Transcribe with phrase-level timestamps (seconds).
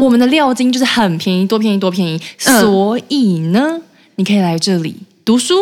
[0.00, 3.80] 我们的料金就是很便宜，多便宜多便宜，嗯、所以呢，
[4.16, 5.54] 你可以来这里读书、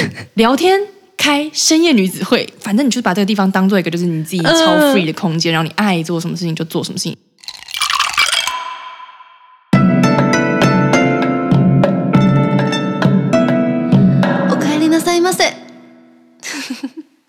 [0.34, 0.80] 聊天、
[1.16, 7.16] 开深夜女子会，反正你就是把这个地方当做一个就是你自己超 free 的空间，然后你爱做什么事情就做什么事情。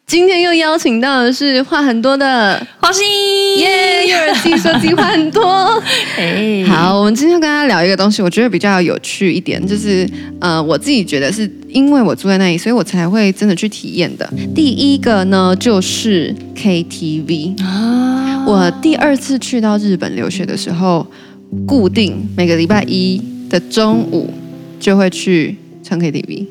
[0.08, 3.02] 今天又邀请到的是话很多的华歆，
[3.58, 4.08] 耶！
[4.08, 5.44] 又有自己说自己话很多。
[6.18, 14.26] 哎，好，我们今天跟大家聊一个东西，我觉得比较有趣一点，就是呃，我自己觉得是因为我住在那里，所以我才会真的去体验的。
[14.56, 18.46] 第一个呢，就是 KTV 啊。
[18.48, 21.06] 我第二次去到日本留学的时候，
[21.68, 24.34] 固定每个礼拜一的中午
[24.80, 26.46] 就会去唱 KTV。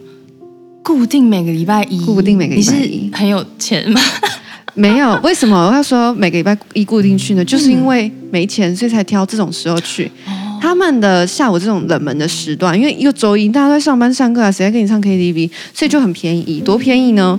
[0.87, 4.01] 固定每个礼拜一，固定每个礼拜一，你是很有钱吗？
[4.75, 7.45] 没有，为什么我要说每个礼拜一固定去呢？
[7.45, 10.09] 就是因为没钱，所以才挑这种时候去。
[10.29, 15.51] 嗯、他们的下午这种冷门的时段，因为又周一，大家都在上班上课啊，谁在跟你唱 KTV？
[15.75, 17.37] 所以就很便宜，多便宜呢？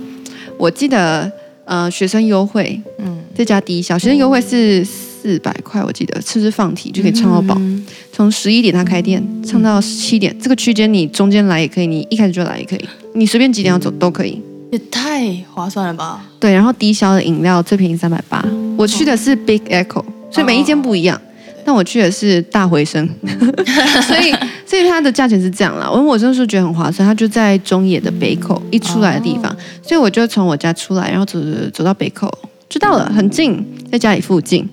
[0.58, 1.32] 我记得，
[1.64, 4.86] 呃，学生优惠，嗯，这家第一小，学生优惠是。
[5.28, 7.60] 四百块，我记得，是不是放题就可以唱到饱。
[8.10, 14.40] 从十一点他开店，唱到十七点，这个区间你中间来也可以，你一开始就来也可以，你随便几点要走都可以。
[14.72, 16.24] 也太划算了吧？
[16.40, 18.42] 对，然后低消的饮料最便宜三百八。
[18.78, 21.20] 我去的是 Big Echo，所以每一间不一样。
[21.64, 23.06] 但我去的是大回声，
[24.06, 24.34] 所以
[24.64, 25.90] 所以它的价钱是这样啦。
[25.90, 31.38] 我我真的是觉得很划算，它就在中野的北口一出来的地方，所以我就从我家出来，然后走
[31.70, 32.32] 走到北口
[32.70, 33.62] 就到了，很近，
[33.92, 34.66] 在家里附近。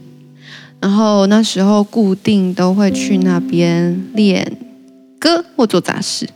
[0.85, 4.55] 然后那时候固定都会去那边练
[5.17, 6.29] 歌或做杂事。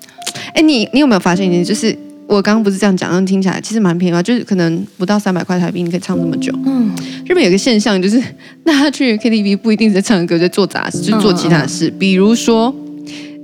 [0.56, 1.64] 哎，你你有没有发现一点？
[1.64, 6.52] 就是我刚刚不是这样讲，但听起来其实蛮便宜的，就是可能不到三百块台币，你可以唱这么久。
[6.66, 6.92] 嗯，
[7.28, 8.20] 日本有个现象，就是
[8.64, 12.74] 大家去 KTV 不一定在唱歌，在做杂事，就是做其他事，比如说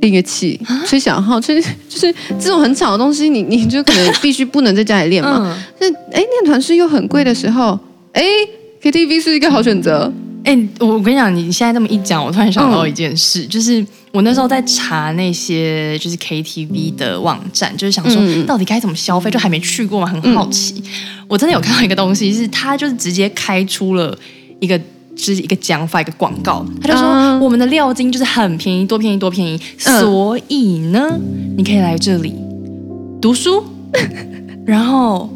[0.02, 5.56] 练乐器、吹小号，吹就是这种很吵的东西，你你就可能必须不能在家里练嘛。
[5.80, 7.80] 那哎，练团是又很贵的时候，
[8.14, 8.24] 哎
[8.82, 10.12] ，KTV 是一个好选择。
[10.46, 20.76] 哎、欸，我跟你讲，你现在这么一讲，我突然想到一件事，嗯、就是我那时候在查那些就是 KTV 的网站，就是想说到底该怎么消费，就还没去过嘛，很好奇。
[20.86, 24.16] 嗯、我真的有看到一个东西，是它就是直接开出了
[24.60, 24.78] 一个
[25.16, 31.20] 就是一个讲法，一个广告，他就说、嗯、我们的料金就是很便宜，多便宜多便宜，嗯、所以呢，
[31.58, 32.36] 你可以来这里
[33.20, 33.64] 读书，
[34.64, 35.28] 然后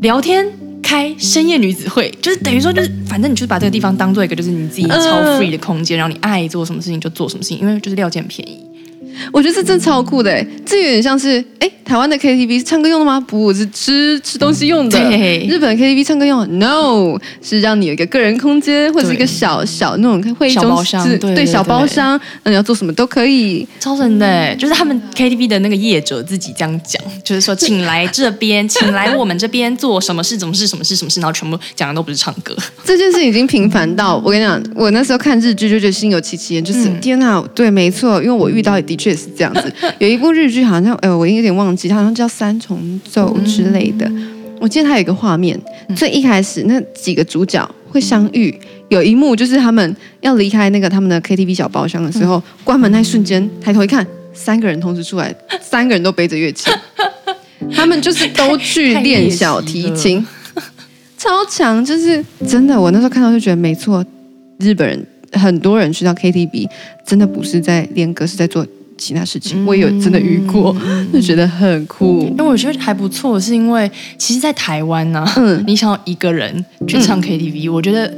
[0.00, 0.46] 聊天。
[0.86, 8.65] 开深夜女子会，就是等于说，就是反正你就是把这个地方当做一个就是你自己超 free 的空间，然后你爱做什么事情就做什么事情，因为就是料金便宜。
[9.32, 13.20] 我觉得这真超酷的，这有点像是哎，台湾的 KTV 是唱歌用的吗？
[13.20, 14.98] 不是吃吃东西用的。
[14.98, 23.66] 对，日本的 KTV 唱歌用的？No，是让你有一个个人空间，或者是一个小小那种会议中小包厢，对，小包厢，那你要做什么都可以。
[23.80, 32.54] 超神的，就是他们 KTV 的那个业者自己这样讲，就是说，请来这边， 请来我们这边做什么事，什么事，什么事，什么事，然后全部讲的都不是唱歌。
[32.84, 39.05] 这件事已经频繁到我跟你讲，我那时候看日剧就觉得心有戚戚焉，就是天哪，对，没错，因为我遇到的确。
[39.06, 44.10] 确实是这样子， 有一部日剧好像，哎，我有点忘记，它好像叫《三重奏》之类的。
[44.58, 45.56] 我记得它有一个画面，
[45.94, 48.52] 最一开始那几个主角会相遇，
[48.88, 56.68] 有一幕就是他们要离开那个他们的 KTV 小包厢的时候，关门那一瞬间，抬头一看，三个人同时出来， 三个人都背着乐器，
[57.72, 60.26] 他们就是都去练小提琴，
[61.16, 62.80] 超强，就是真的。
[62.80, 64.04] 我那时候看到就觉得没错，
[64.58, 66.68] 日本人很多人去到 KTV，
[67.06, 68.66] 真的不是在练歌，是在做。
[68.98, 72.26] 其他事情我也有真的遇过，嗯、就觉得很酷。
[72.30, 78.12] 因为我觉得还不错，是因为其实，在台湾呢、啊，嗯、你想要一个人去唱 KTV，、嗯、我觉得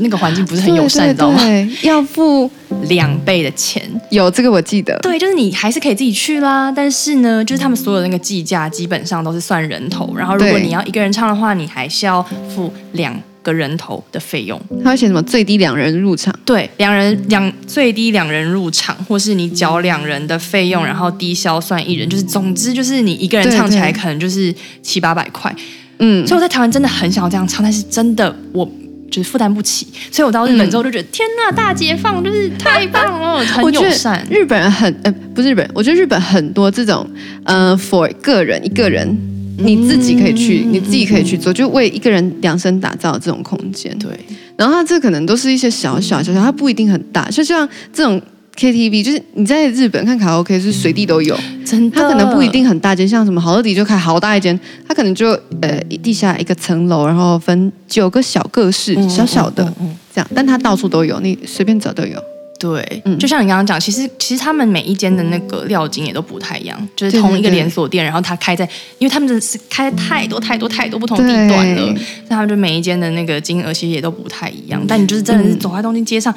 [0.00, 1.40] 那个环境不是很友善，你知道吗？
[1.82, 2.50] 要付
[2.88, 3.82] 两倍的钱。
[4.10, 4.98] 有这个我记得。
[5.02, 12.22] 对，就是你还是可以自己去啦，但是呢，就是他们所有的那个计价基本上都是算人头，然后如果你要一个人唱的话，你还是要
[12.54, 13.16] 付两。
[13.46, 16.36] 个人头的费用，他会写什么最低两人入场？
[16.44, 24.52] 对，两人两最低两人入场，或是你缴两人的费用，然后低消算一人，就是总之就是你一个人唱起来可能就是
[24.82, 25.54] 七八百块。
[26.00, 28.68] 嗯，所以我在台湾真的很想要这样唱，但是真的我
[29.08, 34.26] 就是负担不起，所以我到日本之后就觉得、嗯、天呐，大解放就是太棒了，很友善。
[34.28, 37.08] 日本人很呃不是日本，我觉得日本很多这种
[37.44, 39.16] 呃 for 个人一个人。
[39.58, 43.96] 你自己可以去，你自己可以去做，就为一个人量身打造这种空间。
[43.98, 44.10] 对，
[44.56, 47.28] 然后它这可能都是一些小小小小，它不一定很大。
[47.30, 48.20] 就像这种
[48.56, 52.00] KTV，就是你在日本看卡拉 OK 是随地都有，真的。
[52.00, 55.28] 它可能不一定很大间，像什么好乐迪就开好大一间，它可能就
[55.60, 59.72] 呃地下一个层楼，然后分九个小个室，小小的
[60.14, 62.22] 这样，但它到处都有，你随便找都有。
[62.58, 68.64] 对，嗯、就像你刚刚讲，其实其实他们每一间的那个料金也都不太一样，就是同一个连锁店，然后他开在，
[68.98, 74.82] 因为他们的是开太多太多太多不同地段了，所以他们就每一间的那个金额其实也都不太一样。
[74.88, 76.34] 但你就是真的是走在东京街上，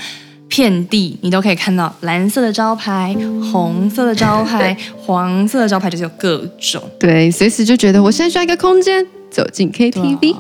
[0.48, 3.16] 遍地你都可以看到蓝色的招牌、
[3.52, 4.76] 红色的招牌、
[5.06, 6.84] 黄色的招牌，就是有各种。
[7.00, 10.36] 对，随时就觉得我现在需要一个空间，走进 KTV。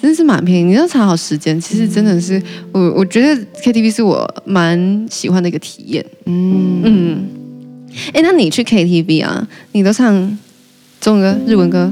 [0.00, 1.58] 真的是蛮便宜，你要查好时间。
[1.60, 2.40] 其实真的是，
[2.72, 6.04] 我我觉得 KTV 是我蛮喜欢的一个体验。
[6.26, 7.28] 嗯嗯，
[8.12, 9.46] 哎，那你去 KTV 啊？
[9.72, 10.38] 你都唱
[11.00, 11.90] 中文歌、日文歌？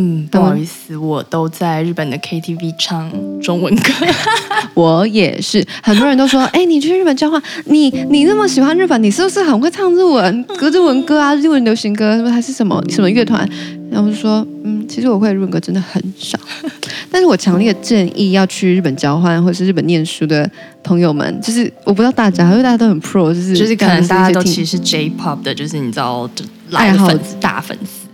[0.00, 3.10] 嗯，不好意思，我都在日本的 KTV 唱
[3.40, 3.92] 中文歌。
[4.74, 11.34] 我也是，很多人都说，哎，你去日本交换，你你那么喜欢日本，你是不是很会唱日文歌、日文歌啊？
[11.34, 13.48] 日文流行歌，还是什么什么乐团？
[13.90, 16.38] 然后就说，嗯，其实我会的日文歌真的很少。
[17.18, 20.48] 但是我强烈建议要去日本交换或者是日本念书的
[20.84, 28.06] 朋友们，就是我不知道大家，因为大家都很 pro，就是就是可能大家都其实是 J-pop 的，就是你知道，就爱好大粉丝。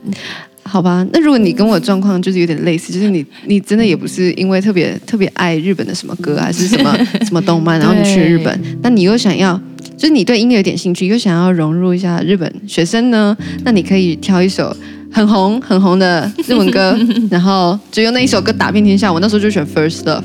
[0.62, 6.96] 好吧，那如果你跟我状况就是有点类似，就是你你真的也不是因为特别特别爱日本的什么歌还是什么
[7.26, 9.60] 什么动漫，然后你去日本，那你又想要，
[9.98, 14.74] 就是你对音乐有点兴趣，又想要融入一下日本学生呢，那你可以挑一首
[15.14, 16.98] 很红很红的日文歌，
[17.30, 19.12] 然后就用那一首歌打遍天下。
[19.12, 20.24] 我那时候就选 First Love，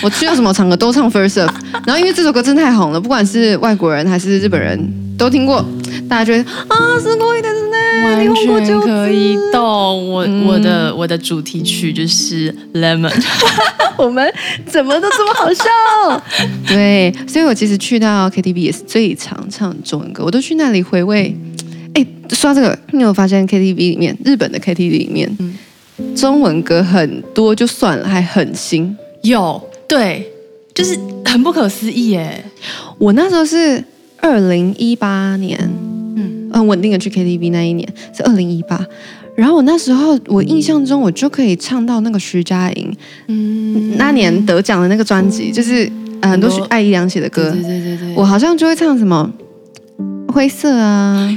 [0.00, 1.52] 我去到什么场合都唱 First Love，
[1.84, 4.78] 然后因为这首歌真的太红了，不管是外国人还是日本人
[5.18, 5.66] 都听过。
[6.08, 7.76] 大家觉得啊，是过一点是呢，
[8.52, 10.10] 完全可以懂。
[10.10, 13.12] 我、嗯、我的我的主题曲就是 Lemon，
[13.96, 14.32] 我们
[14.66, 16.22] 怎么都这么好笑？
[16.68, 21.36] 对，所以我其实去到 KTV 也是最常唱中文歌，我都去那里回味。
[21.94, 25.56] 哎，说到这个，你有发现 KTV 里面，日本的 KTV 里面，嗯、
[26.14, 28.96] 中文歌很多就算了，还很新。
[29.22, 30.30] 有，对，
[30.74, 32.44] 就是很不可思议耶。
[32.98, 33.82] 我那时候是
[34.18, 35.58] 二零一八年。
[36.16, 36.50] 嗯。
[36.54, 38.80] 很稳定的去 KTV 那一年是二零一八，
[39.34, 42.96] 然后我那时候我印象中我就可以唱到那个徐佳莹，
[43.26, 45.90] 嗯，那年得奖的那个专辑，就是
[46.22, 49.28] 很多是艾依良写的歌，对对对对，我好像就会唱什么
[50.28, 51.28] 灰色啊，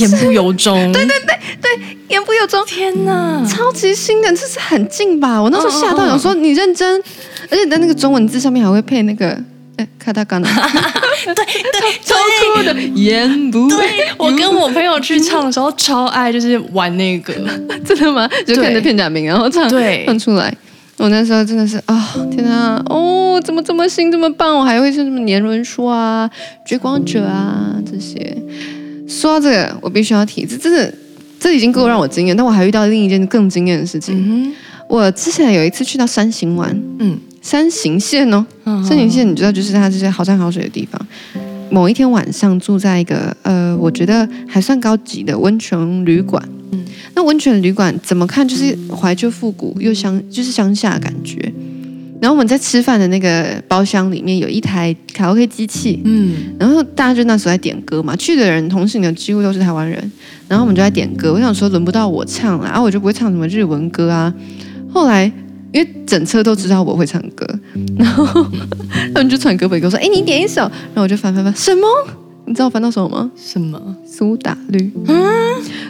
[0.00, 5.40] 言不由衷，对对对对，言不由衷，天哪，超级新的，这是很近吧？
[5.40, 7.02] 我那时候吓到，想说你认真，
[7.50, 9.38] 而且在那个中文字上面还会配那个。
[9.98, 10.46] 卡达干的，
[11.24, 11.44] 对对，
[12.04, 12.14] 超
[12.54, 13.66] 酷的，言不。
[13.70, 17.32] 对，我跟我朋友去唱的时候，超爱，就是玩那个，
[17.82, 18.28] 真的吗？
[18.46, 20.54] 就看着片假名，然后唱，对，唱出来。
[20.98, 24.58] 我那时候真的是啊，天哪，哦，怎么这么新，这么棒？
[24.58, 26.28] 我还会是什么年轮说啊、
[26.62, 28.36] 追光者啊这些。
[29.10, 30.94] 说到这个，我必须要提，这真的，
[31.40, 32.36] 这已经够让我惊艳。
[32.36, 34.14] 但我还遇到另一件更惊艳的事情。
[34.16, 34.54] 嗯、
[34.88, 36.70] 我之前有一次去到山形玩，
[37.00, 37.18] 嗯。
[37.42, 38.44] 山形县哦，
[38.86, 41.06] 山形县你知道，就是它这些好山好水的地方。
[41.70, 46.46] 某一天晚上住在一个呃，我觉得还算高级的温泉旅馆。
[46.72, 46.84] 嗯，
[47.14, 51.50] 那温泉旅馆怎么看就是怀旧复古又乡，就是乡下的感觉。
[52.20, 59.98] 然后我们在吃饭的那个包厢里面有一台卡拉 OK 机器，嗯，然后大家就那时候在点歌嘛，去的人同行的几乎都是台湾人，
[60.46, 61.32] 然后我们就在点歌。
[61.32, 64.32] 我想说轮不到我唱了，然后我就不会唱什么日文歌啊。
[64.92, 65.32] 后来。
[65.72, 67.46] 因为整车都知道我会唱歌，
[67.96, 68.26] 然后
[69.14, 70.62] 他们就传歌本给我说：“哎，你点一首。”
[70.92, 71.86] 然后我就翻翻翻，什么？
[72.46, 73.30] 你知道我翻到什么吗？
[73.36, 73.80] 什么？
[74.04, 74.90] 苏打绿。
[75.06, 75.14] 嗯，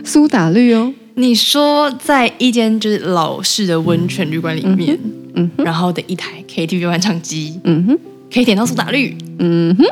[0.04, 0.92] 苏打绿哦。
[1.14, 5.10] 你说在一间就是老式的温泉旅馆里面，嗯，
[5.56, 7.98] 然后的一台 KTV 翻唱机，嗯哼，
[8.32, 9.84] 可以点到苏打绿，嗯哼，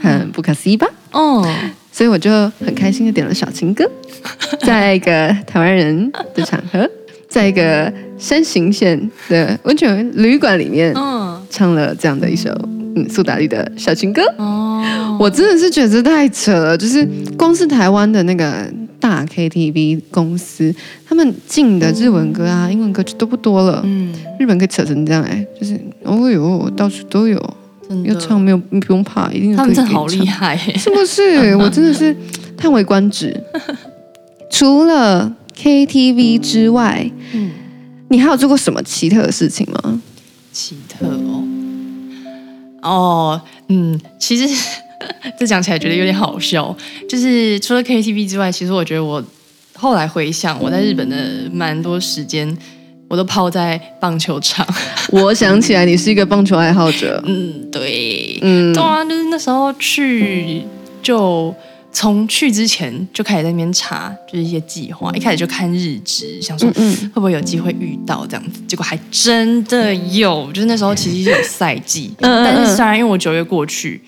[0.00, 0.86] 很不可思议吧？
[1.12, 1.46] 哦，
[1.92, 3.88] 所以我就很开心的点了小情歌，
[4.64, 6.88] 在一个台湾人的场合。
[7.28, 12.50] 在一个山形县的温泉旅馆里面，嗯唱了这样的一首
[12.94, 14.22] 嗯苏打绿的小情歌。
[14.38, 14.82] 哦，
[15.20, 20.74] 我真的是觉得太扯了，就是光是台湾的那个大 KTV 公司，
[21.06, 23.80] 他们进的日文歌啊、英文歌就都不多了。
[23.84, 27.38] 嗯，日本可以扯成这样哎，就是哦哟，到处都有，
[28.04, 29.56] 要唱没有不用怕，一定可以。
[29.56, 31.54] 他们真的好厉害，是不是？
[31.56, 32.16] 我真的是
[32.56, 33.38] 叹为观止。
[34.50, 37.50] 除了 KTV 之外，嗯，
[38.08, 40.00] 你还有做过什么奇特的事情吗？
[40.52, 41.44] 奇特哦，
[42.82, 44.46] 哦，嗯，其实
[45.38, 46.74] 这讲起来觉得有点好笑。
[47.08, 49.22] 就是除了 KTV 之外，其实我觉得我
[49.74, 51.16] 后来回想，我在日本的
[51.52, 52.56] 蛮多时间，
[53.08, 54.66] 我都泡在棒球场。
[55.12, 57.22] 我想起来，你是一个棒球爱好者。
[57.26, 60.62] 嗯，对，嗯，对啊，就是那时候去
[61.02, 61.54] 就。
[61.92, 65.10] 从去之前就开始在那边查，就是一些计划。
[65.14, 68.60] 一开始就看日志，想说会不会有机会遇到这样子。
[68.68, 73.98] 结果还真的有，就是那时候其实是有赛季，但是虽然因为我九月过去，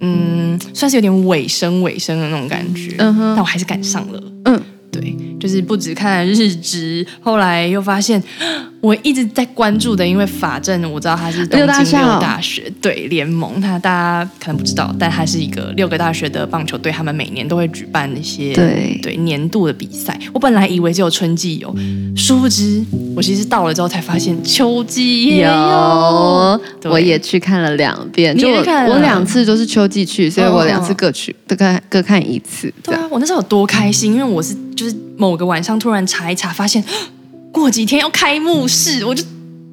[0.00, 4.60] 嗯，算是有点尾声尾声的那种感觉，嗯哼，但我还是赶上了，嗯。
[4.90, 8.22] 对，就是不止看日职，后来又发现
[8.80, 20.18] 我一直在关注的，因为法政我知道它是东京六大学对联盟，它大家可能不知道，但它是一个六个大学的棒球队，他们每年都会举办一些对对年度的比赛。
[20.32, 21.74] 我本来以为只有春季有，
[22.16, 22.84] 殊不知
[23.16, 25.48] 我其实到了之后才发现秋季也有。
[25.48, 32.72] 有我也去看了两遍，就我我两次都是秋季去，所以我两次各去各看各看一次。
[32.82, 34.56] 对啊，我那时候有多开心，因为我是。
[34.78, 36.82] 就是某个晚上突然查一查，发现
[37.50, 39.24] 过几天要开幕式，我就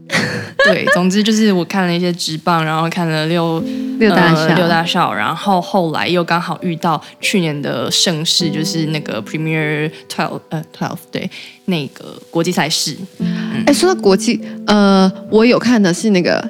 [0.66, 3.60] 对，总之就是我看了一些直棒，然后看了六
[4.00, 11.30] 六大校、呃、六大校，然后后来又刚好遇到去年的盛世，就是那个 Premier Twelve 呃 Twelve 对，
[11.66, 12.96] 那个国际赛事。
[13.20, 16.50] 哎、嗯，说到国际，呃，我有看的是那个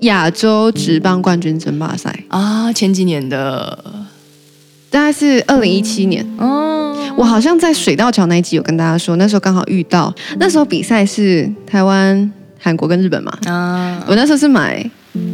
[0.00, 2.24] 亚洲职棒冠军争霸赛。
[2.28, 3.84] 啊，前几年的，
[4.90, 6.89] 大概是二零一七年，嗯。
[7.16, 13.32] 我好像在水道桥那一集有跟大家说，那时候刚好遇到，那时候比赛是台湾、韩国跟日本嘛。
[13.46, 14.82] 啊，我那时候是买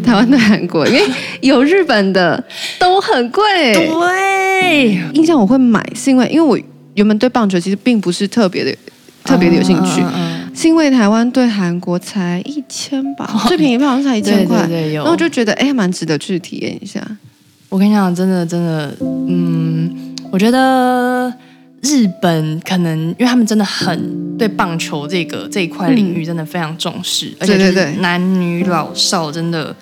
[0.04, 1.02] 台湾的韩国，因为
[1.40, 2.42] 有日本的
[2.78, 3.42] 都很贵。
[3.74, 6.58] 对，印象我会买是因为，因为我
[6.94, 8.74] 原本对棒球其实并不是特别的
[9.22, 10.02] 特别的有兴趣，
[10.54, 17.00] 是因为台湾对韩国才一千吧，最便宜票好像才一千块，然后我就觉得哎，蛮值得去体验一下。
[17.68, 21.32] 我跟你讲，真的真的，嗯，我觉得。
[21.82, 29.74] 日本可能因为他们真的很对棒球这个这一块领域真的非常重视，嗯、而且就是男女老少真的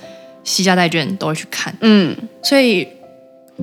[0.42, 1.74] 西家带眷都会去看。
[1.80, 2.86] 嗯，所以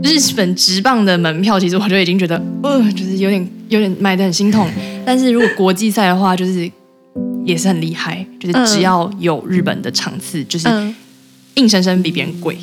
[0.02, 4.68] 日本职棒的门票其实我就已经觉得，呃，就是有点有点买的很心痛。
[5.06, 6.70] 但是如果国际赛的话，就是
[7.46, 10.68] 也是很厉害，就是只要有日本的场次，就是
[11.56, 12.58] 硬生生比别人贵。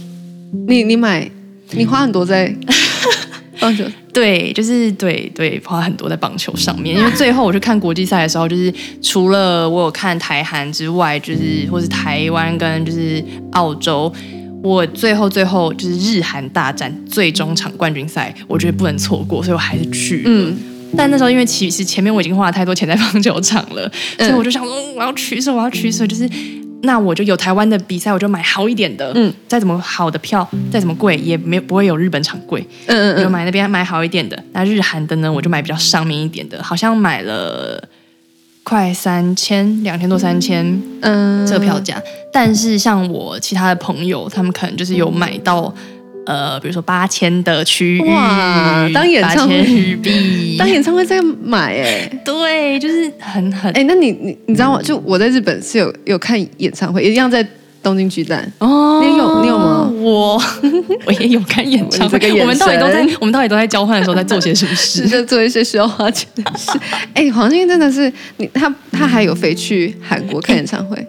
[0.66, 1.30] 你你买
[1.70, 2.52] 你花很多在。
[3.60, 6.96] 棒球对，就是对对，花很多在棒球上面。
[6.96, 8.72] 因为最后我去看国际赛的时候，就是
[9.02, 13.22] 除了我有看台韩之外，就是或是台湾跟就是
[13.52, 14.12] 澳洲，
[14.62, 20.22] 我最后最后就是日韩大战最终场冠军赛，我觉得不能错过，所以我还是去。
[20.26, 20.56] 嗯，
[20.96, 26.28] 但那时候因为其实前面我已经花了太多钱在棒球场了，所以我就想说，我要取舍，我要取舍，就是。
[26.82, 29.12] 那我就有台湾的比赛，我就买好一点的。
[29.14, 32.60] 嗯，再怎么好的票，再怎么贵，也没不会有日本场贵。
[32.86, 34.42] 嗯嗯，嗯就买那边买好一点的。
[34.52, 37.82] 那日韩的呢，我就买比较上面一点的，好像买了
[38.62, 40.80] 快三千，两千多三千。
[41.00, 42.00] 嗯，这个票价。
[42.32, 45.74] 但是像我其他的朋友，他们可能就是有买到。
[46.28, 49.98] 呃，比如说八千的区域，哇，当演唱会
[50.58, 54.82] 当演唱会在买哎，对，就是很很哎，那你你你知道吗？
[54.82, 57.42] 就我在日本是有有看演唱会，一样在
[57.82, 59.90] 东京巨蛋哦，你有你有吗？
[60.02, 60.38] 我
[61.06, 65.08] 我也有看演唱会，我们到底都在我们到底都在交换的时候在做些什么事？
[65.08, 66.28] 在做一些需要花钱。
[66.34, 66.78] 的事。
[67.14, 71.08] 哎，黄金真的是你，他他还有飞去韩国看演唱会，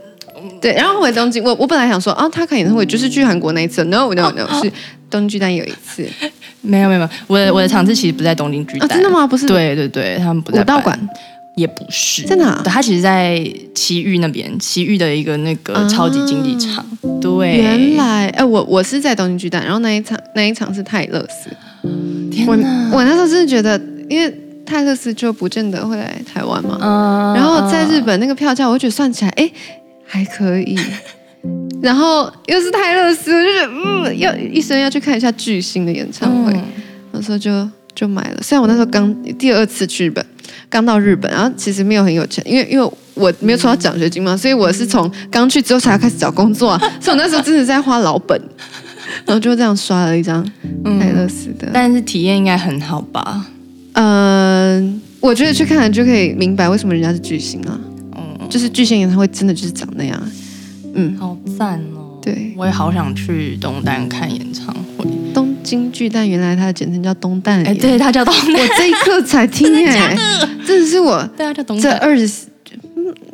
[0.61, 4.71] 对，然后回东京，我我本来想说啊，他看演唱会就是去韩国那一次，no no no 是。
[5.09, 6.07] 东京巨蛋有一次，
[6.61, 9.25] 没有没有，我的我的场次其实不在东京巨蛋，真的吗？
[9.25, 10.61] 不是，对对对，他们不在。
[10.61, 10.97] 武道馆
[11.55, 12.61] 也不是，在哪？
[12.63, 13.37] 他其实，在
[13.73, 16.85] 埼玉那边，埼玉的一个那个超级竞技场。
[17.19, 21.49] 对，原来，哎，我我是在东京巨蛋，然后那一场那一场是泰勒斯。
[22.31, 22.89] 天哪！
[22.93, 24.33] 我那时候真的觉得，因为
[24.65, 29.51] 泰勒斯就不见得会来台湾嘛，然后在日本那个票价，我觉得算起来，哎，
[30.05, 30.77] 还可以。
[31.81, 36.63] 然后又是泰勒斯，我就是嗯，要一生要去看一下巨星的演唱会，嗯、
[37.13, 38.41] 那时候就就买了。
[38.41, 40.25] 虽然我那时候刚第二次去日本，
[40.69, 48.39] 刚到日本，然后其实没有很有钱，因为因为我没有抽到奖学金嘛，所以我是从刚去之后才开始找工作，啊， 所以我那时候真的在花老本，
[49.25, 50.43] 然后就这样刷了一张
[50.99, 51.69] 泰勒斯的。
[51.73, 53.45] 但是体验应该很好吧？
[53.93, 57.79] 嗯、呃，我觉得去看了就可以明白为什么人家是巨星啊，
[58.15, 60.21] 嗯，就是巨星演唱会真的就是长那样。
[60.93, 62.19] 嗯，好赞哦！
[62.21, 65.05] 对，我也好想去东单看演唱会。
[65.33, 68.53] 东京巨蛋原来它的简称叫东蛋，哎，对，它叫东蛋。
[68.55, 70.15] 我这一刻才听 哎，
[70.65, 71.91] 真的是我，对啊，叫东蛋。
[71.91, 72.47] 这二十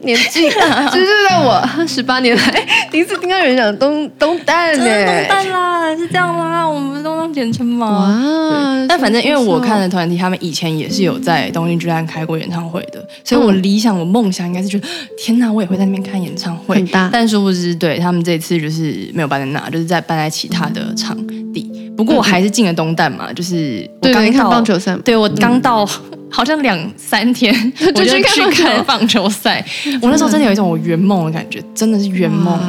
[0.04, 0.44] 年纪，
[0.92, 7.90] 就是在我十八年来第一次听到有人讲东东蛋哎，东蛋啦，是这样啦，我们都当简称嘛。
[7.90, 8.86] 哇！
[8.88, 14.88] 但反正因为我看的团体，他们以前也是有在东京巨蛋开过演唱会的，所以我理想、我梦想应该是觉得，
[15.18, 16.78] 天哪，我也会在那边看演唱会。
[16.78, 21.16] 很大，但殊不知，对他们这次就是没有办在那，就是在办在其他的场
[21.54, 21.70] 地。
[21.96, 25.88] 不过我还是进了东蛋嘛，就是我刚看棒球赛，对我刚到。
[26.32, 29.66] 好像两三天我就去看棒球赛，
[30.02, 32.60] 我那时候真的有一种我圆梦的感觉，真的是圆梦，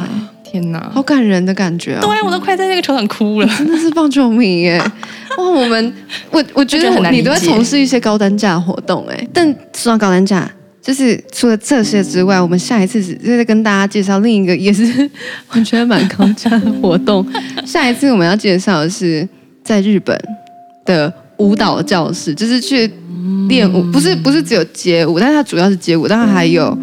[0.49, 2.01] 天哪，好感人的感觉啊！
[2.01, 4.81] 对，我都快在那个球场哭了，真的是棒球迷耶！
[5.37, 5.93] 哇，我们
[6.31, 10.49] 我我觉得你都在从事一些高单价活动哎，但说到高单价，
[10.81, 15.09] 就是除了这些之外，我们下一次是再跟大家介绍另一个也是
[15.51, 17.25] 我觉得蛮高价的活动。
[17.65, 19.27] 下一次我们要介绍的是
[19.63, 20.17] 在日本
[20.85, 22.89] 的舞蹈教室，就是去
[23.49, 26.75] 练舞，不是不是只有街舞，但是它主要是街舞，当然还有。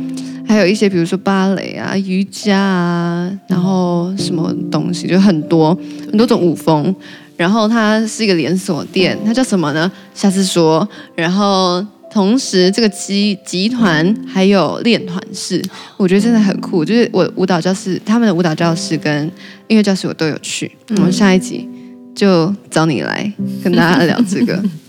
[0.46, 5.74] 还有一些，比如说芭蕾啊、瑜伽啊，然后什么东西，就很多
[6.06, 6.94] 很多种舞风。
[7.36, 9.90] 然后它是一个连锁店，它叫什么呢？
[10.14, 10.88] 下次说。
[11.16, 15.60] 然后同时，这个集集团还有练团式，
[15.96, 16.84] 我觉得真的很酷。
[16.84, 19.24] 就是我舞蹈教室，他们的舞蹈教室跟
[19.66, 20.70] 音乐教室我都有去。
[20.90, 21.68] 我们下一集
[22.14, 23.32] 就找你来
[23.64, 24.62] 跟大家聊这个。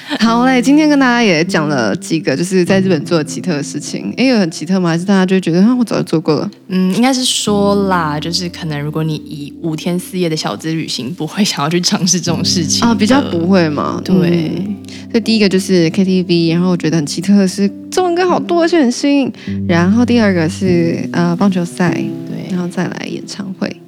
[0.20, 4.12] 好嘞，今天跟大家也讲了几个就是在日本做的奇特的事情。
[4.16, 4.90] 哎，有很奇特吗？
[4.90, 6.50] 还是大家就觉得啊，我早就做过了？
[6.68, 14.00] 嗯，应该是说啦，就是可能如果你以五天四夜的小资旅行，不会想要去尝试这种事情啊，比较不会嘛。
[14.04, 14.76] 对，嗯、
[15.10, 19.32] 所以第一个就是 KTV，然后我觉得很奇特的是中文歌好多，而且很新。
[19.66, 21.90] 然后第二个是呃棒球赛，
[22.28, 23.81] 对，然后再来演唱会。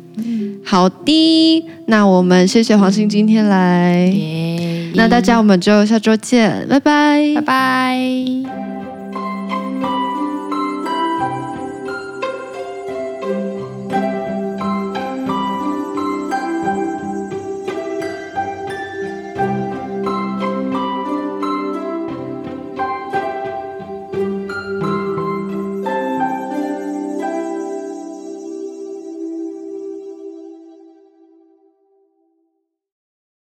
[0.64, 4.10] 嗯、好的，那我们谢谢黄鑫今天来。
[4.12, 4.92] Yeah.
[4.94, 8.63] 那大家，我们就下周见，拜拜，拜拜。